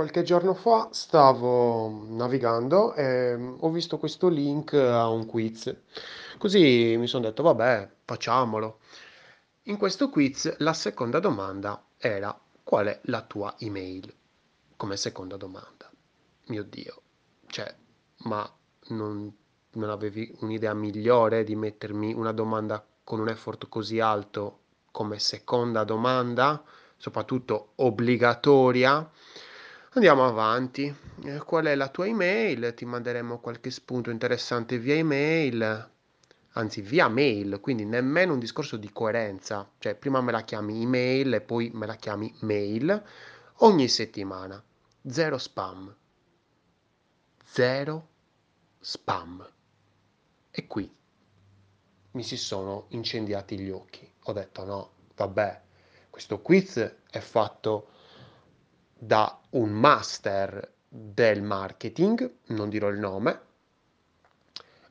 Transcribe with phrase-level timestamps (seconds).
[0.00, 5.76] Qualche giorno fa stavo navigando e ho visto questo link a un quiz.
[6.38, 8.78] Così mi sono detto, vabbè, facciamolo.
[9.64, 14.10] In questo quiz la seconda domanda era qual è la tua email?
[14.74, 15.90] Come seconda domanda.
[16.46, 17.02] Mio Dio,
[17.48, 17.70] cioè,
[18.20, 18.50] ma
[18.86, 19.30] non,
[19.72, 24.60] non avevi un'idea migliore di mettermi una domanda con un effort così alto
[24.92, 26.64] come seconda domanda,
[26.96, 29.10] soprattutto obbligatoria?
[29.94, 30.94] Andiamo avanti.
[31.24, 32.74] Eh, qual è la tua email?
[32.76, 35.90] Ti manderemo qualche spunto interessante via email,
[36.52, 41.34] anzi via mail, quindi nemmeno un discorso di coerenza, cioè prima me la chiami email
[41.34, 43.02] e poi me la chiami mail
[43.56, 44.62] ogni settimana.
[45.08, 45.92] Zero spam.
[47.44, 48.08] Zero
[48.78, 49.44] spam.
[50.52, 50.88] E qui
[52.12, 54.08] mi si sono incendiati gli occhi.
[54.22, 55.60] Ho detto no, vabbè,
[56.10, 56.76] questo quiz
[57.10, 57.88] è fatto
[59.02, 63.40] da un master del marketing, non dirò il nome,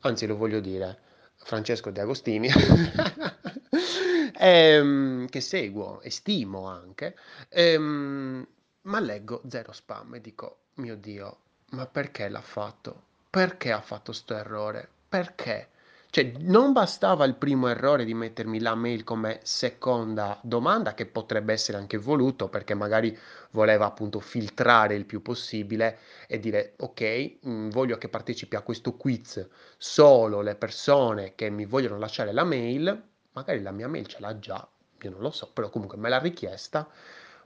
[0.00, 0.96] anzi lo voglio dire,
[1.38, 2.48] Francesco De Agostini,
[4.38, 7.16] ehm, che seguo e stimo anche,
[7.48, 8.46] ehm,
[8.82, 11.38] ma leggo zero spam e dico, mio Dio,
[11.70, 13.02] ma perché l'ha fatto?
[13.28, 14.88] Perché ha fatto sto errore?
[15.08, 15.70] Perché?
[16.16, 21.52] Cioè, non bastava il primo errore di mettermi la mail come seconda domanda, che potrebbe
[21.52, 23.14] essere anche voluto, perché magari
[23.50, 28.94] voleva appunto filtrare il più possibile e dire, ok, mm, voglio che partecipi a questo
[28.94, 32.98] quiz solo le persone che mi vogliono lasciare la mail,
[33.32, 34.66] magari la mia mail ce l'ha già,
[34.98, 36.88] io non lo so, però comunque me l'ha richiesta.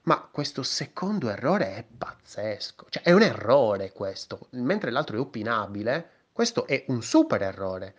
[0.02, 6.10] Ma questo secondo errore è pazzesco, cioè è un errore questo, mentre l'altro è opinabile,
[6.32, 7.94] questo è un super errore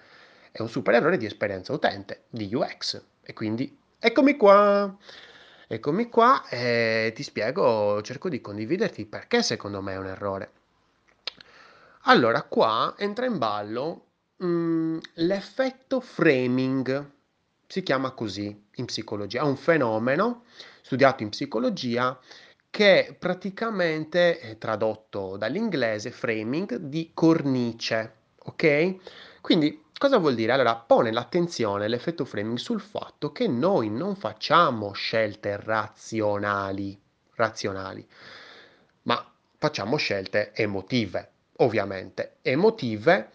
[0.52, 3.02] è un super errore di esperienza utente, di UX.
[3.22, 4.96] E quindi eccomi qua.
[5.68, 10.52] Eccomi qua e ti spiego, cerco di condividerti perché secondo me è un errore.
[12.06, 14.06] Allora, qua entra in ballo
[14.38, 17.10] mh, mm, l'effetto framing,
[17.68, 20.44] si chiama così in psicologia, è un fenomeno
[20.82, 22.20] studiato in psicologia
[22.70, 28.14] che praticamente è tradotto dall'inglese framing di cornice,
[28.44, 28.96] ok?
[29.42, 30.52] Quindi cosa vuol dire?
[30.54, 37.00] Allora pone l'attenzione, l'effetto framing sul fatto che noi non facciamo scelte razionali,
[37.36, 38.04] razionali,
[39.04, 39.24] ma
[39.60, 43.30] facciamo scelte emotive, ovviamente, emotive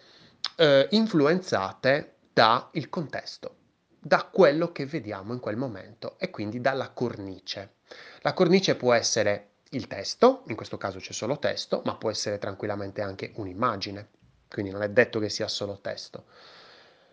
[0.57, 3.55] eh, influenzate dal contesto,
[4.01, 7.75] da quello che vediamo in quel momento e quindi dalla cornice.
[8.23, 12.39] La cornice può essere il testo, in questo caso c'è solo testo, ma può essere
[12.39, 14.09] tranquillamente anche un'immagine
[14.49, 16.25] quindi non è detto che sia solo testo.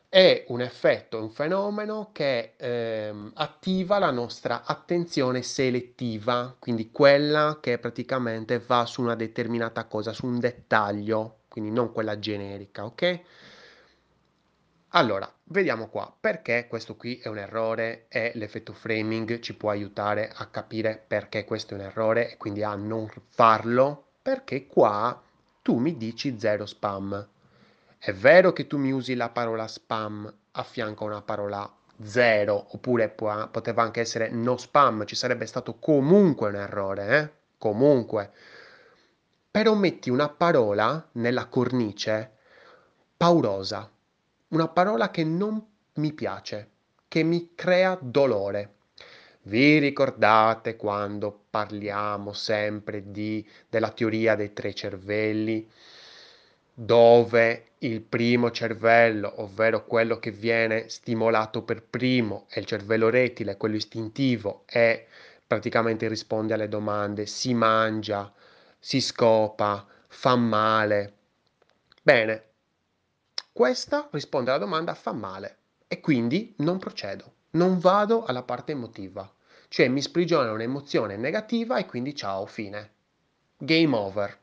[0.09, 7.79] È un effetto, un fenomeno che ehm, attiva la nostra attenzione selettiva, quindi quella che
[7.79, 13.21] praticamente va su una determinata cosa, su un dettaglio, quindi non quella generica, ok?
[14.95, 20.31] Allora, vediamo qua perché questo qui è un errore e l'effetto framing ci può aiutare
[20.31, 25.19] a capire perché questo è un errore e quindi a non farlo, perché qua
[25.63, 27.27] tu mi dici zero spam.
[27.97, 32.67] È vero che tu mi usi la parola spam a fianco a una parola zero,
[32.71, 37.31] oppure può, poteva anche essere no spam, ci sarebbe stato comunque un errore, eh?
[37.57, 38.31] Comunque.
[39.49, 42.31] Però metti una parola nella cornice
[43.15, 43.89] paurosa,
[44.49, 46.71] una parola che non mi piace,
[47.07, 48.73] che mi crea dolore.
[49.45, 55.69] Vi ricordate quando parliamo sempre di, della teoria dei tre cervelli,
[56.73, 63.57] dove il primo cervello, ovvero quello che viene stimolato per primo, è il cervello rettile,
[63.57, 65.07] quello istintivo, e
[65.45, 68.31] praticamente risponde alle domande si mangia,
[68.79, 71.13] si scopa, fa male.
[72.01, 72.43] Bene,
[73.51, 79.31] questa risponde alla domanda fa male e quindi non procedo non vado alla parte emotiva,
[79.67, 82.91] cioè mi sprigiona un'emozione negativa e quindi ciao, fine.
[83.57, 84.37] Game over.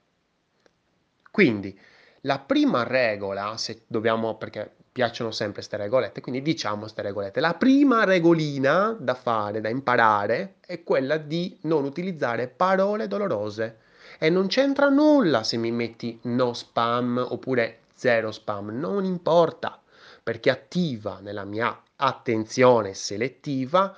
[1.31, 1.79] Quindi
[2.23, 7.55] la prima regola, se dobbiamo, perché piacciono sempre queste regolette, quindi diciamo queste regolette, la
[7.55, 13.79] prima regolina da fare, da imparare, è quella di non utilizzare parole dolorose.
[14.19, 19.81] E non c'entra nulla se mi metti no spam oppure zero spam, non importa,
[20.23, 23.95] perché attiva nella mia attenzione selettiva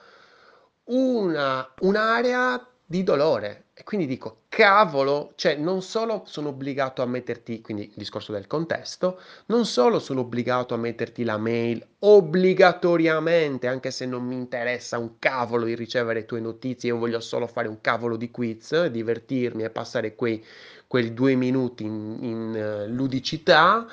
[0.85, 7.61] una, un'area di dolore E quindi dico: "Cavolo!" Cioè, non solo sono obbligato a metterti
[7.63, 13.91] quindi il discorso del contesto, non solo sono obbligato a metterti la mail obbligatoriamente, anche
[13.91, 17.69] se non mi interessa un cavolo di ricevere le tue notizie, io voglio solo fare
[17.69, 20.45] un cavolo di quiz, divertirmi e passare quei
[20.87, 23.87] quei 2 minuti in in ludicità,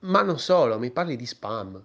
[0.00, 1.82] ma non solo, mi parli di spam.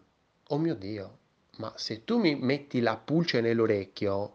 [0.49, 1.18] Oh mio Dio,
[1.59, 4.33] ma se tu mi metti la pulce nell'orecchio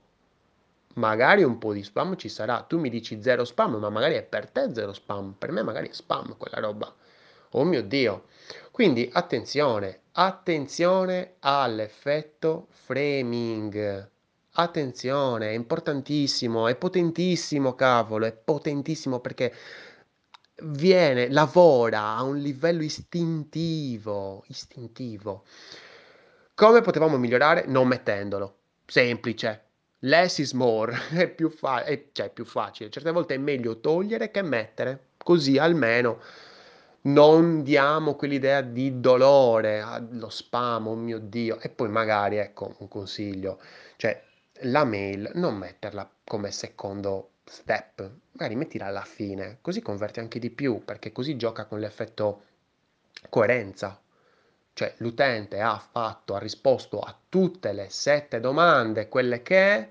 [0.94, 2.62] magari un po' di spam ci sarà.
[2.62, 5.88] Tu mi dici 0 spam, ma magari è per te 0 spam, per me magari
[5.88, 6.93] è spam quella roba.
[7.50, 8.26] Oh mio Dio.
[8.71, 14.11] Quindi attenzione, attenzione all'effetto framing.
[14.56, 19.53] Attenzione, è importantissimo, è potentissimo, cavolo, è potentissimo perché
[20.62, 25.44] viene lavora a un livello istintivo, istintivo.
[26.56, 27.65] Come potevamo migliorare?
[27.67, 28.59] Non mettendolo.
[28.87, 29.62] Semplice.
[30.01, 32.91] Less is more, è più fa è cioè più facile.
[32.91, 36.21] Certe volte è meglio togliere che mettere, così almeno
[37.03, 41.59] non diamo quell'idea di dolore, ah, lo spam, oh mio Dio.
[41.59, 43.61] E poi magari, ecco, un consiglio,
[43.97, 44.23] cioè
[44.61, 50.50] la mail non metterla come secondo step, magari mettila alla fine, così converti anche di
[50.50, 52.45] più, perché così gioca con l'effetto
[53.29, 54.00] coerenza.
[54.76, 59.88] Cioè l'utente ha fatto ha risposto a tutte le 7 domande, quelle che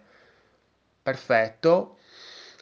[1.03, 1.97] perfetto,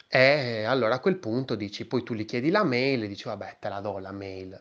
[0.07, 3.57] e allora a quel punto dici poi tu gli chiedi la mail e dici: "Vabbè,
[3.59, 4.59] te la do la mail".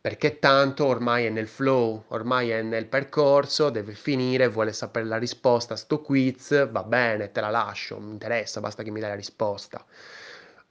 [0.00, 5.18] Perché tanto ormai è nel flow, ormai è nel percorso, deve finire, vuole sapere la
[5.18, 9.14] risposta 'sto quiz, va bene, te la lascio, mi interessa, basta che mi dai la
[9.16, 9.84] risposta.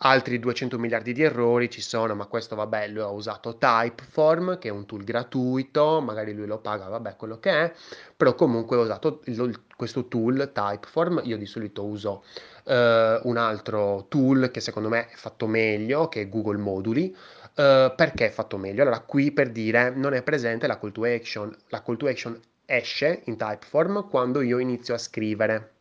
[0.03, 4.69] Altri 200 miliardi di errori ci sono, ma questo vabbè, lui ha usato Typeform, che
[4.69, 7.73] è un tool gratuito, magari lui lo paga, vabbè, quello che è,
[8.17, 12.23] però comunque ho usato il questo tool Typeform, io di solito uso,
[12.65, 17.15] ehm, un altro tool che secondo me è fatto meglio, che è Google Moduli,
[17.53, 18.81] Uhm, perché è fatto meglio?
[18.81, 21.53] Allora, qui per dire non è presente la call to action.
[21.67, 25.73] La call to action esce in Typeform quando io inizio a scrivere.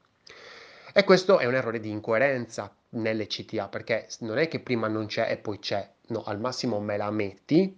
[0.92, 5.06] E questo è un errore di incoerenza nelle CTA, perché non è che prima non
[5.06, 5.88] c'è e poi c'è.
[6.08, 7.76] No, al massimo me la metti,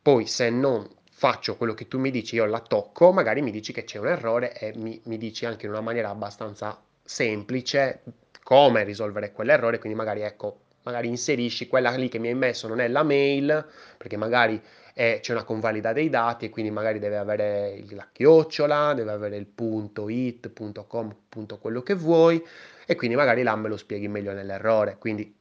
[0.00, 3.72] poi se non faccio quello che tu mi dici, io la tocco, magari mi dici
[3.72, 8.02] che c'è un errore e mi mi dici anche in una maniera abbastanza semplice
[8.42, 12.80] come risolvere quell'errore, quindi magari ecco magari inserisci quella lì che mi hai messo non
[12.80, 13.66] è la mail,
[13.96, 14.62] perché magari
[14.94, 19.36] è, c'è una convalida dei dati e quindi magari deve avere la chiocciola, deve avere
[19.36, 22.42] il punto it, punto com, punto quello che vuoi
[22.86, 25.34] e quindi magari là me lo spieghi meglio nell'errore, quindi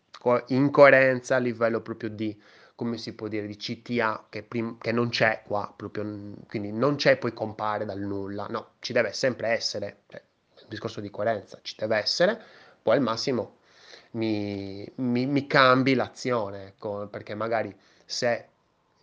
[0.47, 2.38] incoerenza a livello proprio di
[2.75, 6.03] come si può dire, di CTA che, prim- che non c'è qua, proprio,
[6.47, 10.21] quindi non c'è poi compare dal nulla, no, ci deve sempre essere, cioè,
[10.62, 12.38] un discorso di coerenza, ci deve essere,
[12.81, 13.59] poi al massimo
[14.12, 17.74] mi, mi, mi cambi l'azione, ecco, perché magari
[18.06, 18.50] se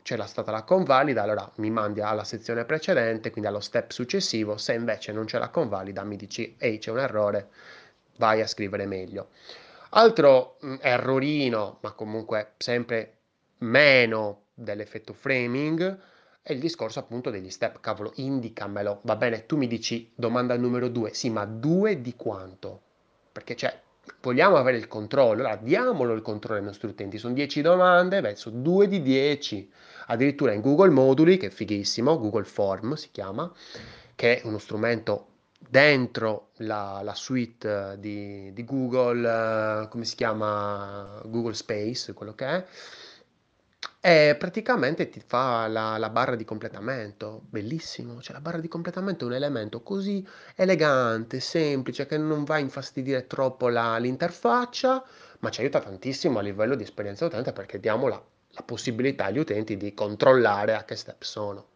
[0.03, 4.75] c'era stata la convalida, allora mi mandi alla sezione precedente, quindi allo step successivo, se
[4.75, 7.50] invece non c'è la convalida mi dici ehi c'è un errore,
[8.17, 9.29] vai a scrivere meglio.
[9.91, 13.17] Altro mh, errorino, ma comunque sempre
[13.59, 15.99] meno dell'effetto framing,
[16.43, 20.88] è il discorso appunto degli step, cavolo, indicamelo, va bene, tu mi dici domanda numero
[20.88, 22.81] due, sì, ma due di quanto?
[23.31, 23.81] Perché c'è
[24.20, 28.50] vogliamo avere il controllo, allora diamolo il controllo ai nostri utenti, sono 10 domande, verso
[28.50, 29.70] 2 di 10,
[30.06, 33.50] addirittura in Google Moduli, che è fighissimo, Google Form si chiama,
[34.14, 35.29] che è uno strumento
[35.69, 42.67] dentro la, la suite di, di Google, come si chiama, Google Space, quello che è,
[44.00, 49.25] e praticamente ti fa la la barra di completamento, bellissimo, cioè la barra di completamento
[49.25, 50.26] è un elemento così
[50.57, 55.04] elegante, semplice, che non va a infastidire troppo la l'interfaccia,
[55.40, 58.23] ma ci aiuta tantissimo a livello di esperienza utente perché diamo la
[58.54, 61.66] la possibilità agli utenti di controllare a che step sono.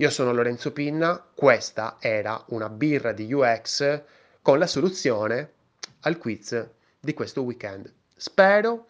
[0.00, 4.02] Io sono Lorenzo Pinna, questa era una birra di UX
[4.40, 5.52] con la soluzione
[6.00, 7.92] al quiz di questo weekend.
[8.16, 8.86] Spero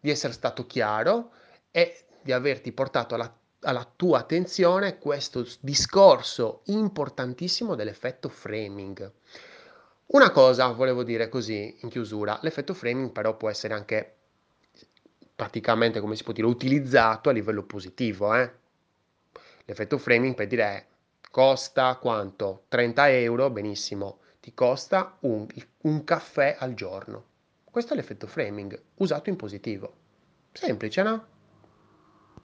[0.00, 1.32] di essere stato chiaro
[1.70, 3.30] e di averti portato alla,
[3.60, 9.12] alla tua attenzione questo discorso importantissimo dell'effetto framing.
[10.06, 14.14] Una cosa volevo dire così in chiusura, l'effetto framing però può essere anche
[15.36, 18.34] praticamente, come si può dire, utilizzato a livello positivo.
[18.34, 18.50] Eh?
[19.70, 20.86] L'effetto framing per dire
[21.30, 22.64] costa quanto?
[22.66, 25.46] 30 euro, benissimo, ti costa un,
[25.82, 27.24] un caffè al giorno.
[27.62, 29.94] Questo è l'effetto framing, usato in positivo.
[30.50, 31.26] Semplice, no?